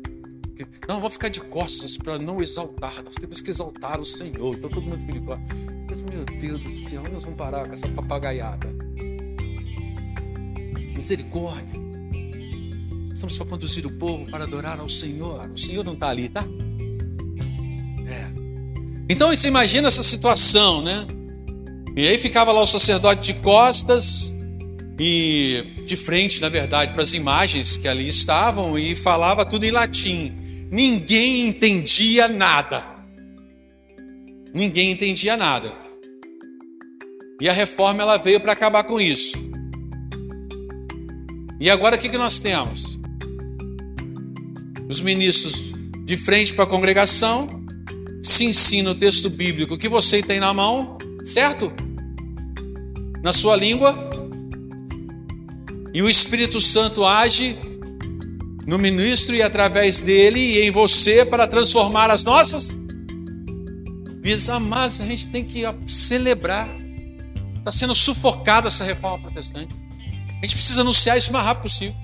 [0.89, 3.03] não vou ficar de costas para não exaltar.
[3.03, 4.55] Nós temos que exaltar o Senhor.
[4.55, 5.57] Então todo mundo fica de costas.
[5.91, 8.69] Mas, meu Deus do céu, nós vamos parar com essa papagaiada.
[10.97, 11.84] Misericórdia.
[13.25, 15.51] Estamos para conduzir o povo para adorar ao Senhor.
[15.51, 16.45] O Senhor não está ali, tá?
[18.07, 18.27] É.
[19.09, 21.07] Então você imagina essa situação, né?
[21.97, 24.37] E aí ficava lá o sacerdote de costas
[24.99, 29.71] e de frente, na verdade, para as imagens que ali estavam e falava tudo em
[29.71, 30.33] latim.
[30.71, 32.85] Ninguém entendia nada.
[34.53, 35.73] Ninguém entendia nada.
[37.41, 39.39] E a reforma ela veio para acabar com isso.
[41.59, 42.94] E agora o que, que nós temos?
[44.95, 45.73] Os ministros
[46.05, 47.49] de frente para a congregação,
[48.23, 51.73] se ensina o texto bíblico que você tem na mão, certo?
[53.23, 54.11] Na sua língua.
[55.93, 57.59] E o Espírito Santo age
[58.67, 62.79] no ministro e através dele e em você para transformar as nossas
[64.23, 64.49] vidas.
[64.49, 66.69] Amados, a gente tem que celebrar.
[67.59, 69.75] Está sendo sufocada essa reforma protestante.
[70.41, 72.04] A gente precisa anunciar isso o mais rápido possível.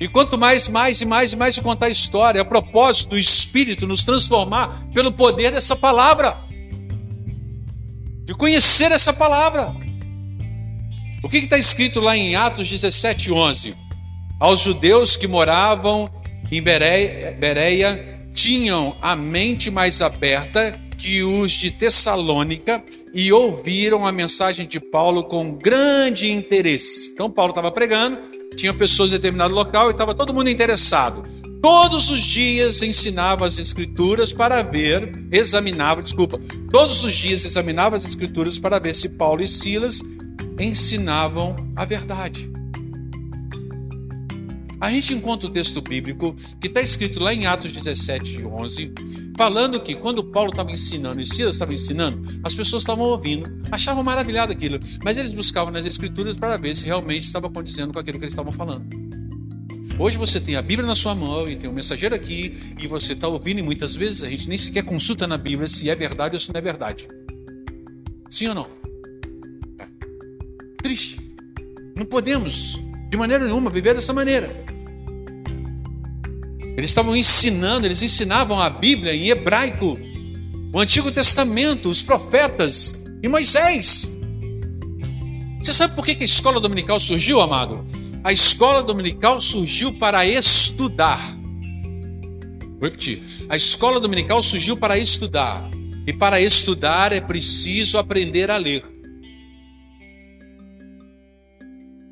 [0.00, 3.18] E quanto mais, mais e mais e mais eu contar a história, a propósito do
[3.18, 6.38] Espírito nos transformar pelo poder dessa palavra,
[8.24, 9.76] de conhecer essa palavra.
[11.22, 13.74] O que está escrito lá em Atos 17, 11?
[14.40, 16.10] Aos judeus que moravam
[16.50, 22.82] em Bereia, Bereia tinham a mente mais aberta que os de Tessalônica
[23.12, 27.10] e ouviram a mensagem de Paulo com grande interesse.
[27.10, 31.24] Então, Paulo estava pregando tinha pessoas em determinado local e estava todo mundo interessado.
[31.62, 38.04] Todos os dias ensinava as escrituras para ver, examinava, desculpa, todos os dias examinava as
[38.04, 40.02] escrituras para ver se Paulo e Silas
[40.58, 42.50] ensinavam a verdade.
[44.80, 48.94] A gente encontra o texto bíblico que está escrito lá em Atos 17, 11,
[49.36, 54.02] falando que quando Paulo estava ensinando e Silas estava ensinando, as pessoas estavam ouvindo, achavam
[54.02, 58.18] maravilhado aquilo, mas eles buscavam nas escrituras para ver se realmente estava condizendo com aquilo
[58.18, 58.88] que eles estavam falando.
[59.98, 63.12] Hoje você tem a Bíblia na sua mão e tem um mensageiro aqui e você
[63.12, 66.36] está ouvindo e muitas vezes a gente nem sequer consulta na Bíblia se é verdade
[66.36, 67.06] ou se não é verdade.
[68.30, 68.66] Sim ou não?
[69.78, 69.86] É.
[70.82, 71.20] Triste.
[71.94, 72.78] Não podemos,
[73.10, 74.69] de maneira nenhuma, viver dessa maneira.
[76.80, 79.98] Eles estavam ensinando, eles ensinavam a Bíblia em hebraico,
[80.72, 84.18] o Antigo Testamento, os profetas e Moisés.
[85.58, 87.84] Você sabe por que a escola dominical surgiu, amado?
[88.24, 91.20] A escola dominical surgiu para estudar.
[92.80, 93.22] Vou repetir.
[93.50, 95.70] A escola dominical surgiu para estudar.
[96.06, 98.82] E para estudar é preciso aprender a ler.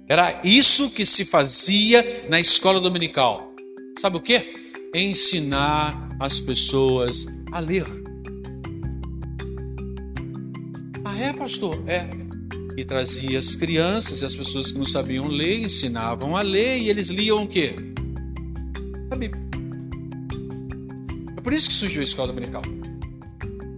[0.06, 3.47] Era isso que se fazia na escola dominical.
[3.98, 4.40] Sabe o que?
[4.94, 7.84] Ensinar as pessoas a ler.
[11.04, 11.82] Ah, é, pastor?
[11.84, 12.08] É.
[12.76, 16.88] E trazia as crianças e as pessoas que não sabiam ler, ensinavam a ler e
[16.88, 17.74] eles liam o quê?
[19.10, 19.42] A Bíblia.
[21.36, 22.62] É por isso que surgiu a escola dominical.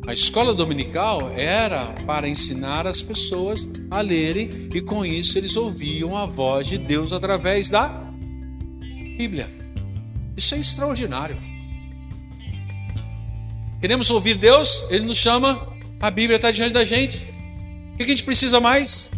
[0.06, 6.14] A escola dominical era para ensinar as pessoas a lerem e com isso eles ouviam
[6.14, 7.88] a voz de Deus através da
[9.16, 9.59] Bíblia.
[10.36, 11.36] Isso é extraordinário.
[13.80, 15.66] Queremos ouvir Deus, Ele nos chama,
[16.00, 17.18] a Bíblia está diante da gente.
[17.94, 19.10] O que a gente precisa mais?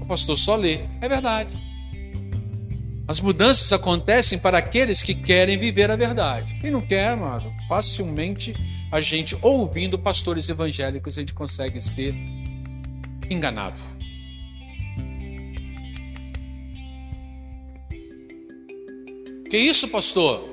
[0.00, 0.80] O pastor só lê.
[1.00, 1.58] É verdade.
[3.06, 6.58] As mudanças acontecem para aqueles que querem viver a verdade.
[6.60, 8.54] Quem não quer, amado, facilmente
[8.92, 12.14] a gente, ouvindo pastores evangélicos, a gente consegue ser
[13.30, 13.82] enganado.
[19.48, 20.46] Que isso, pastor?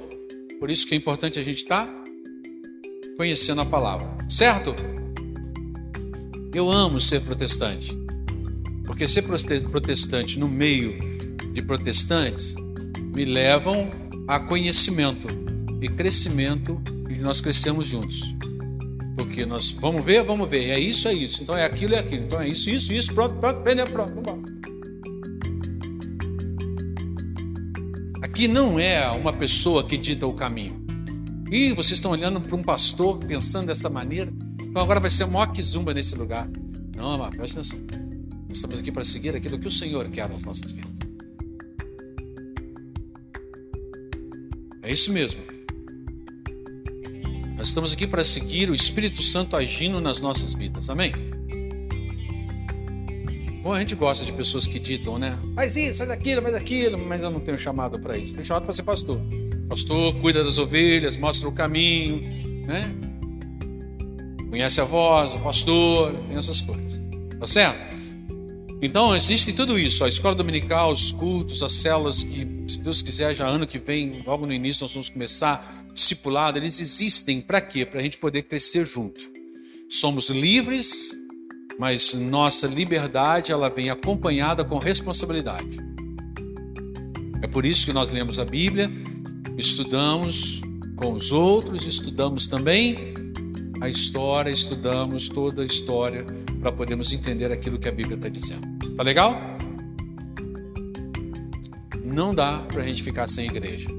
[0.58, 2.04] Por isso que é importante a gente estar tá
[3.18, 4.74] conhecendo a palavra, certo?
[6.54, 7.92] Eu amo ser protestante,
[8.86, 9.24] porque ser
[9.70, 10.98] protestante no meio
[11.52, 12.56] de protestantes
[13.14, 13.92] me levam
[14.30, 15.28] a conhecimento
[15.82, 18.22] e crescimento e nós crescemos juntos.
[19.18, 21.44] Porque nós vamos ver, vamos ver, é isso, é isso.
[21.44, 22.24] Então é aquilo, é aquilo.
[22.24, 24.55] Então é isso, isso, isso, pronto, pronto, prender, pronto, vamos
[28.36, 30.86] Aqui não é uma pessoa que dita o caminho.
[31.50, 34.30] E vocês estão olhando para um pastor pensando dessa maneira.
[34.62, 36.46] Então agora vai ser a maior zumba nesse lugar.
[36.98, 37.80] Não, amado, presta atenção.
[38.50, 40.92] Nós estamos aqui para seguir aquilo que o Senhor quer nas nossas vidas.
[44.84, 45.40] É isso mesmo.
[47.58, 50.90] Nós estamos aqui para seguir o Espírito Santo agindo nas nossas vidas.
[50.90, 51.14] Amém?
[53.66, 55.40] Bom, a gente gosta de pessoas que ditam, né?
[55.56, 58.36] Faz isso, faz aquilo, faz aquilo, mas eu não tenho chamado para isso.
[58.36, 59.20] Tenho chamado para ser pastor.
[59.68, 62.22] Pastor cuida das ovelhas, mostra o caminho,
[62.68, 62.96] né?
[64.52, 67.02] Conhece a voz, o pastor, essas coisas.
[67.40, 67.96] Tá certo?
[68.84, 73.34] Então, existe tudo isso, a escola dominical, os cultos, as células que, se Deus quiser,
[73.34, 77.84] já ano que vem, logo no início, nós vamos começar discipulado, eles existem para quê?
[77.84, 79.20] Para a gente poder crescer junto.
[79.90, 81.18] Somos livres,
[81.78, 85.80] mas nossa liberdade ela vem acompanhada com responsabilidade.
[87.42, 88.90] É por isso que nós lemos a Bíblia,
[89.58, 90.62] estudamos
[90.96, 93.14] com os outros, estudamos também
[93.82, 96.26] a história, estudamos toda a história
[96.60, 98.68] para podermos entender aquilo que a Bíblia está dizendo.
[98.96, 99.40] Tá legal?
[102.04, 103.90] Não dá para a gente ficar sem igreja.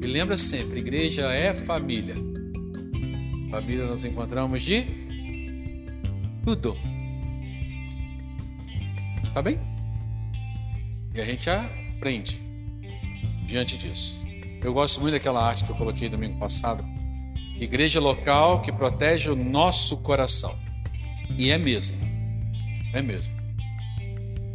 [0.00, 2.14] E lembra sempre, igreja é família.
[3.50, 5.03] Família nós encontramos de
[6.44, 6.76] tudo.
[9.32, 9.58] Tá bem?
[11.14, 12.40] E a gente aprende
[13.46, 14.16] diante disso.
[14.62, 16.84] Eu gosto muito daquela arte que eu coloquei domingo passado
[17.56, 20.58] Igreja local que protege o nosso coração.
[21.38, 21.96] E é mesmo.
[22.92, 23.32] É mesmo.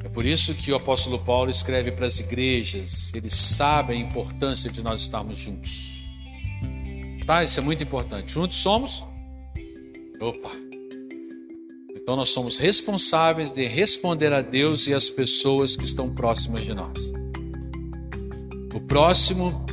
[0.03, 4.69] É por isso que o apóstolo Paulo escreve para as igrejas, eles sabem a importância
[4.69, 6.03] de nós estarmos juntos.
[7.25, 7.43] Tá?
[7.43, 8.31] Isso é muito importante.
[8.31, 9.05] Juntos somos.
[10.19, 10.68] Opa!
[12.01, 16.73] Então nós somos responsáveis de responder a Deus e às pessoas que estão próximas de
[16.73, 17.11] nós.
[18.73, 19.65] O próximo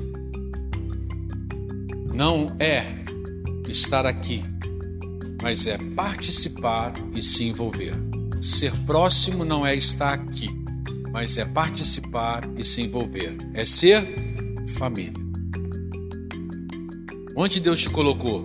[2.12, 3.04] não é
[3.68, 4.42] estar aqui,
[5.42, 7.94] mas é participar e se envolver.
[8.40, 10.48] Ser próximo não é estar aqui,
[11.10, 13.36] mas é participar e se envolver.
[13.54, 14.02] É ser
[14.76, 15.24] família.
[17.34, 18.44] Onde Deus te colocou?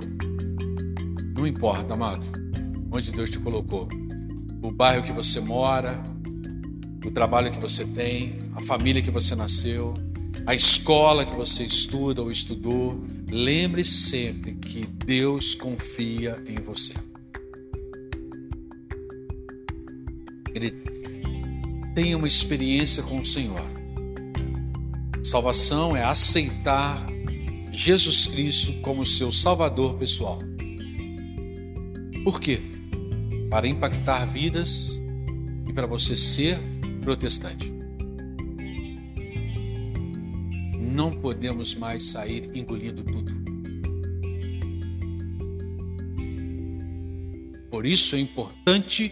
[1.35, 2.40] Não importa, amado.
[2.91, 3.87] Onde Deus te colocou?
[4.61, 6.03] O bairro que você mora,
[7.05, 9.93] o trabalho que você tem, a família que você nasceu,
[10.45, 16.93] a escola que você estuda ou estudou, lembre sempre que Deus confia em você.
[20.53, 20.71] Ele
[21.95, 23.61] tem uma experiência com o Senhor.
[25.23, 27.05] Salvação é aceitar
[27.71, 30.39] Jesus Cristo como seu Salvador pessoal.
[32.23, 32.70] Por quê?
[33.51, 35.03] Para impactar vidas
[35.67, 36.57] e para você ser
[37.01, 37.71] protestante.
[40.79, 43.31] Não podemos mais sair engolindo tudo.
[47.69, 49.11] Por isso é importante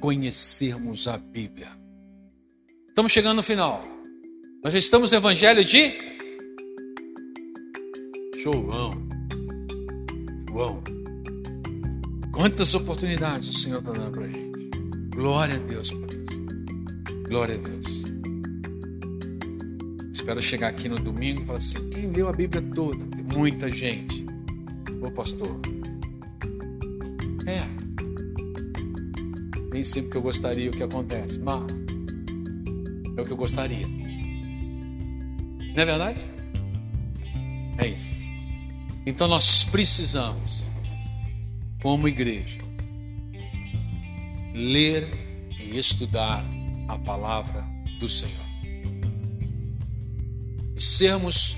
[0.00, 1.68] conhecermos a Bíblia.
[2.88, 3.82] Estamos chegando no final.
[4.62, 5.92] Nós já estamos no Evangelho de
[8.42, 9.08] João.
[10.50, 10.97] João.
[12.38, 14.70] Quantas oportunidades o Senhor está dando para a gente.
[15.10, 17.26] Glória a Deus por isso.
[17.28, 18.04] Glória a Deus.
[20.12, 23.04] Espero chegar aqui no domingo e falar assim: quem leu a Bíblia toda?
[23.06, 24.24] Tem muita gente.
[25.02, 25.58] Ô pastor.
[27.44, 27.66] É.
[29.72, 31.64] Nem sempre que eu gostaria o que acontece, mas
[33.16, 33.88] é o que eu gostaria.
[35.74, 36.20] Não é verdade?
[37.78, 38.22] É isso.
[39.04, 40.67] Então nós precisamos,
[41.82, 42.60] como igreja,
[44.54, 45.08] ler
[45.60, 46.44] e estudar
[46.88, 47.64] a palavra
[48.00, 48.46] do Senhor.
[50.76, 51.56] E sermos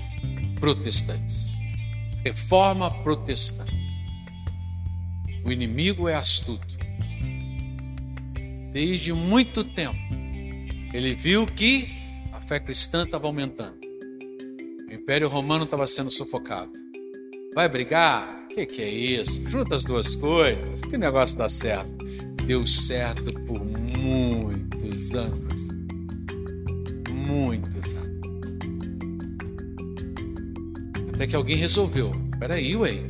[0.59, 1.51] protestantes.
[2.23, 3.73] Reforma protestante.
[5.43, 6.77] O inimigo é astuto.
[8.71, 9.99] Desde muito tempo,
[10.93, 11.89] ele viu que
[12.31, 13.79] a fé cristã estava aumentando.
[14.87, 16.71] O Império Romano estava sendo sufocado.
[17.55, 18.40] Vai brigar?
[18.53, 19.47] Que, que é isso?
[19.49, 20.81] Junta as duas coisas.
[20.81, 21.89] Que negócio dá certo?
[22.45, 25.67] Deu certo por muitos anos.
[27.09, 28.21] Muitos anos.
[31.13, 32.11] Até que alguém resolveu.
[32.39, 33.03] Peraí, ué.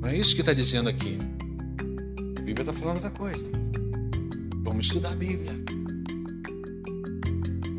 [0.00, 1.16] Não é isso que está dizendo aqui.
[2.36, 3.46] A Bíblia está falando outra coisa.
[4.64, 5.52] Vamos estudar a Bíblia.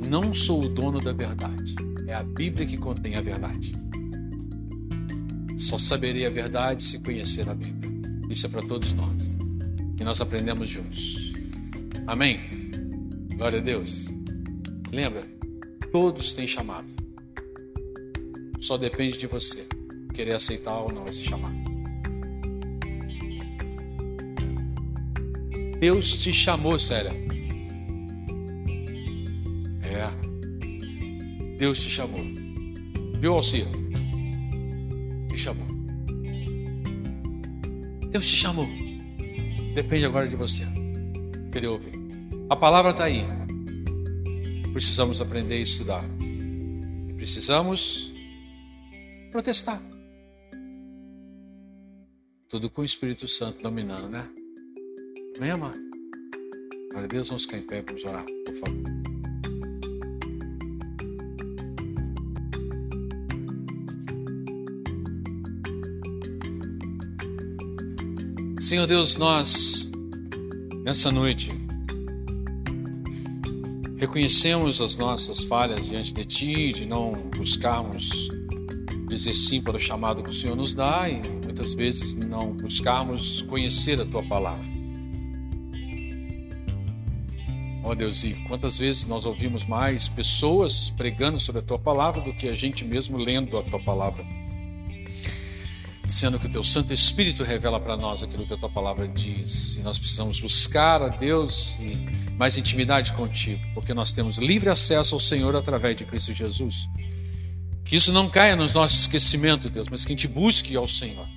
[0.09, 1.75] Não sou o dono da verdade.
[2.07, 3.75] É a Bíblia que contém a verdade.
[5.57, 7.91] Só saberei a verdade se conhecer a Bíblia.
[8.29, 9.35] Isso é para todos nós.
[9.99, 11.33] E nós aprendemos juntos.
[12.05, 12.39] Amém?
[13.35, 14.15] Glória a Deus.
[14.91, 15.27] Lembra,
[15.91, 16.93] todos têm chamado.
[18.61, 19.67] Só depende de você
[20.13, 21.55] querer aceitar ou não esse chamado.
[25.79, 27.11] Deus te chamou, Célia.
[29.83, 31.57] É.
[31.57, 32.19] Deus te chamou.
[33.19, 33.67] Viu, Alcir?
[38.17, 38.67] Deus te chamou.
[39.75, 40.63] Depende agora de você.
[41.51, 41.91] Querer ouvir.
[42.49, 43.23] A palavra está aí.
[44.73, 46.03] Precisamos aprender e estudar.
[47.07, 48.11] E precisamos
[49.31, 49.79] protestar.
[52.49, 54.27] Tudo com o Espírito Santo dominando, né?
[55.37, 55.77] Amém, amado?
[56.89, 59.06] Glória a Deus, vamos ficar em pé, vamos orar, por favor.
[68.67, 69.93] Senhor Deus, nós,
[70.83, 71.53] nessa noite,
[73.95, 78.27] reconhecemos as nossas falhas diante de Ti, de não buscarmos
[79.07, 83.41] dizer sim para o chamado que o Senhor nos dá e muitas vezes não buscarmos
[83.43, 84.69] conhecer a Tua palavra.
[87.85, 92.19] Ó oh Deus, e quantas vezes nós ouvimos mais pessoas pregando sobre a Tua palavra
[92.19, 94.25] do que a gente mesmo lendo a Tua palavra
[96.07, 99.75] sendo que o teu Santo Espírito revela para nós aquilo que a tua palavra diz.
[99.75, 101.97] E nós precisamos buscar a Deus e
[102.37, 106.87] mais intimidade contigo, porque nós temos livre acesso ao Senhor através de Cristo Jesus.
[107.83, 111.27] Que isso não caia no nosso esquecimento, Deus, mas que a gente busque ao Senhor.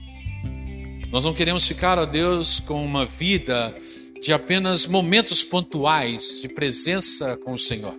[1.11, 3.75] Nós não queremos ficar, ó Deus, com uma vida
[4.23, 7.95] de apenas momentos pontuais de presença com o Senhor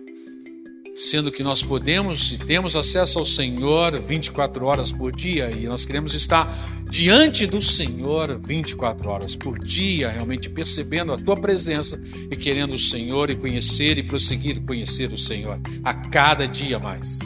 [1.02, 5.84] sendo que nós podemos e temos acesso ao Senhor 24 horas por dia e nós
[5.84, 6.48] queremos estar
[6.88, 12.00] diante do Senhor 24 horas por dia, realmente percebendo a tua presença
[12.30, 17.18] e querendo o Senhor e conhecer e prosseguir conhecer o Senhor a cada dia mais.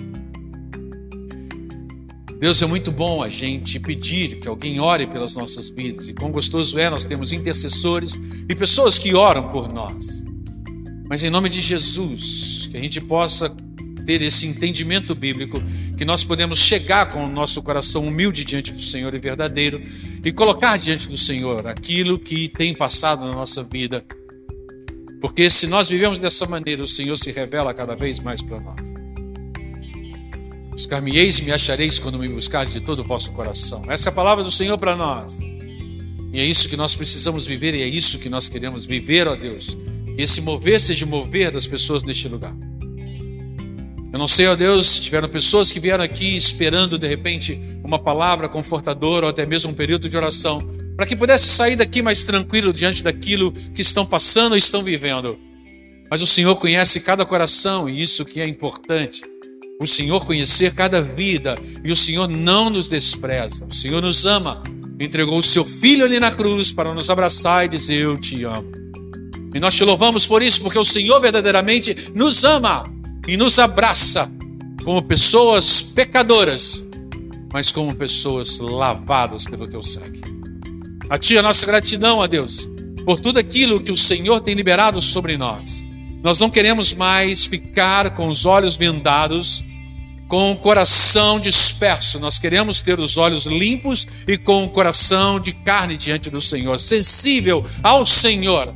[2.41, 6.31] Deus é muito bom a gente pedir que alguém ore pelas nossas vidas e quão
[6.31, 8.19] gostoso é nós temos intercessores
[8.49, 10.26] e pessoas que oram por nós.
[11.09, 13.55] Mas em nome de Jesus, que a gente possa
[14.07, 15.61] ter esse entendimento bíblico,
[15.99, 19.83] que nós podemos chegar com o nosso coração humilde diante do Senhor e verdadeiro
[20.25, 24.05] e colocar diante do Senhor aquilo que tem passado na nossa vida.
[25.21, 28.81] Porque se nós vivemos dessa maneira, o Senhor se revela cada vez mais para nós.
[30.71, 33.83] Buscar-me-eis e me achareis quando me buscar de todo o vosso coração.
[33.89, 35.41] Essa é a palavra do Senhor para nós.
[36.33, 39.35] E é isso que nós precisamos viver e é isso que nós queremos viver, ó
[39.35, 39.77] Deus
[40.17, 42.55] esse mover seja mover das pessoas neste lugar.
[44.13, 47.99] Eu não sei, ó Deus, se tiveram pessoas que vieram aqui esperando de repente uma
[47.99, 52.25] palavra confortadora ou até mesmo um período de oração, para que pudesse sair daqui mais
[52.25, 55.39] tranquilo diante daquilo que estão passando ou estão vivendo.
[56.11, 59.23] Mas o Senhor conhece cada coração e isso que é importante.
[59.79, 61.55] O Senhor conhecer cada vida
[61.85, 63.67] e o Senhor não nos despreza.
[63.67, 64.63] O Senhor nos ama.
[64.99, 68.86] Entregou o seu filho ali na cruz para nos abraçar e dizer: Eu te amo.
[69.55, 72.85] E nós te louvamos por isso, porque o Senhor verdadeiramente nos ama
[73.27, 74.31] e nos abraça
[74.85, 76.87] como pessoas pecadoras,
[77.53, 80.21] mas como pessoas lavadas pelo teu sangue.
[81.09, 82.69] A ti a nossa gratidão, a Deus,
[83.05, 85.87] por tudo aquilo que o Senhor tem liberado sobre nós.
[86.23, 89.65] Nós não queremos mais ficar com os olhos vendados,
[90.29, 92.19] com o coração disperso.
[92.19, 96.81] Nós queremos ter os olhos limpos e com o coração de carne diante do Senhor,
[96.81, 98.75] sensível ao Senhor.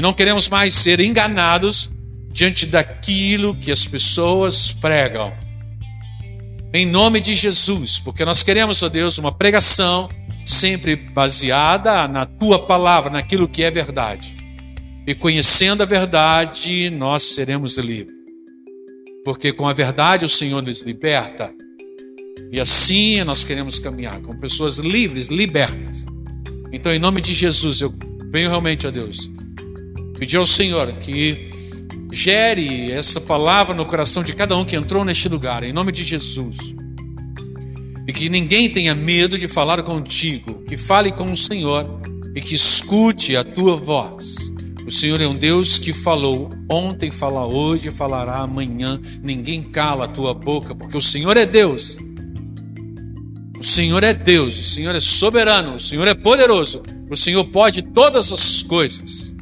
[0.00, 1.92] E não queremos mais ser enganados
[2.32, 5.30] diante daquilo que as pessoas pregam.
[6.72, 10.08] Em nome de Jesus, porque nós queremos, ó Deus, uma pregação
[10.46, 14.34] sempre baseada na tua palavra, naquilo que é verdade.
[15.06, 18.16] E conhecendo a verdade, nós seremos livres.
[19.22, 21.52] Porque com a verdade o Senhor nos liberta.
[22.50, 26.06] E assim nós queremos caminhar com pessoas livres, libertas.
[26.72, 27.92] Então, em nome de Jesus, eu
[28.32, 29.30] venho realmente a Deus
[30.20, 31.48] pedir ao Senhor que
[32.12, 36.02] gere essa palavra no coração de cada um que entrou neste lugar, em nome de
[36.02, 36.58] Jesus.
[38.06, 41.86] E que ninguém tenha medo de falar contigo, que fale com o Senhor
[42.36, 44.52] e que escute a tua voz.
[44.86, 49.00] O Senhor é um Deus que falou ontem, fala hoje falará amanhã.
[49.22, 51.96] Ninguém cala a tua boca, porque o Senhor é Deus.
[53.58, 57.80] O Senhor é Deus, o Senhor é soberano, o Senhor é poderoso, o Senhor pode
[57.80, 59.34] todas as coisas.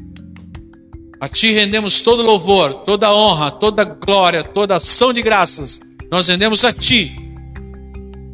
[1.21, 5.81] A Ti rendemos todo louvor, toda honra, toda glória, toda ação de graças.
[6.11, 7.13] Nós rendemos a Ti.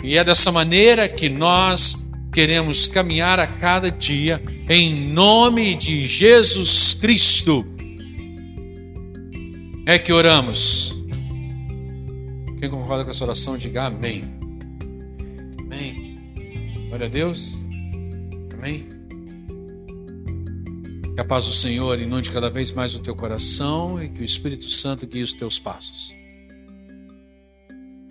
[0.03, 6.93] E é dessa maneira que nós queremos caminhar a cada dia em nome de Jesus
[6.95, 7.65] Cristo.
[9.87, 10.95] É que oramos.
[12.61, 14.25] Quem concorda com essa oração, diga amém.
[15.61, 16.19] Amém.
[16.89, 17.65] Glória a Deus.
[18.53, 18.94] Amém.
[21.15, 24.25] Que a paz do Senhor inunde cada vez mais o teu coração e que o
[24.25, 26.15] Espírito Santo guie os teus passos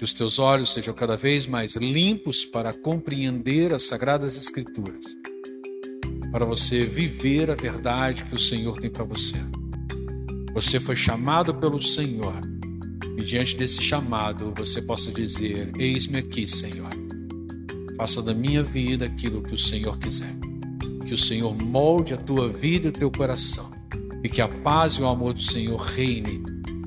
[0.03, 5.05] que os teus olhos sejam cada vez mais limpos para compreender as sagradas Escrituras,
[6.29, 9.37] para você viver a verdade que o Senhor tem para você.
[10.53, 12.41] Você foi chamado pelo Senhor
[13.17, 16.89] e diante desse chamado você possa dizer: Eis-me aqui, Senhor.
[17.95, 20.35] Faça da minha vida aquilo que o Senhor quiser.
[21.05, 23.71] Que o Senhor molde a tua vida e o teu coração.
[24.23, 26.41] E que a paz e o amor do Senhor reine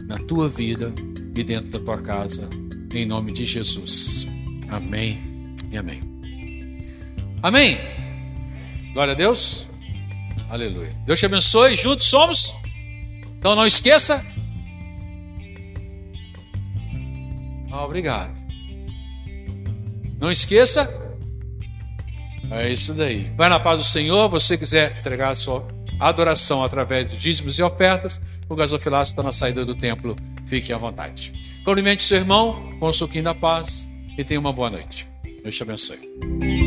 [0.07, 0.93] na tua vida
[1.35, 2.49] e dentro da tua casa
[2.93, 4.27] em nome de Jesus.
[4.69, 6.01] Amém e amém.
[7.43, 7.79] Amém.
[8.93, 9.69] Glória a Deus.
[10.49, 10.97] Aleluia.
[11.05, 11.77] Deus te abençoe.
[11.77, 12.55] Juntos somos.
[13.39, 14.25] Então não esqueça.
[17.71, 18.35] Ah, obrigado.
[20.19, 21.06] Não esqueça.
[22.51, 23.31] É isso daí.
[23.37, 24.29] Vai na paz do Senhor.
[24.29, 25.67] Você quiser entregar a sua
[25.99, 30.17] adoração através de dízimos e ofertas, o gasofilaço está na saída do templo.
[30.47, 31.33] Fique à vontade.
[31.65, 35.09] Cumprimente seu irmão com o suquinho da paz e tenha uma boa noite.
[35.43, 36.66] Deus te abençoe.